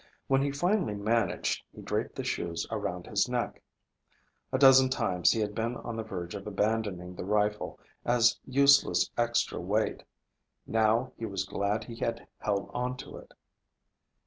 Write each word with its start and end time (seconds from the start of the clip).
When 0.25 0.41
he 0.41 0.51
finally 0.51 0.95
managed, 0.95 1.63
he 1.71 1.83
draped 1.83 2.15
the 2.15 2.23
shoes 2.23 2.65
around 2.71 3.05
his 3.05 3.29
neck. 3.29 3.61
A 4.51 4.57
dozen 4.57 4.89
times 4.89 5.29
he 5.29 5.39
had 5.41 5.53
been 5.53 5.75
on 5.75 5.95
the 5.95 6.01
verge 6.01 6.33
of 6.33 6.47
abandoning 6.47 7.13
the 7.13 7.23
rifle 7.23 7.79
as 8.03 8.39
useless 8.43 9.11
extra 9.15 9.59
weight. 9.59 10.01
Now 10.65 11.11
he 11.19 11.27
was 11.27 11.45
glad 11.45 11.83
he 11.83 11.97
had 11.97 12.27
held 12.39 12.71
onto 12.73 13.15
it. 13.15 13.31